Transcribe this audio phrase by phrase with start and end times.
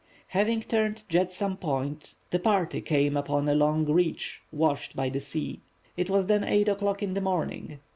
[0.29, 5.59] Having turned Jetsam Point the party came upon a long reach washed by the sea.
[5.95, 7.77] It was then 8 o'clock in the morning.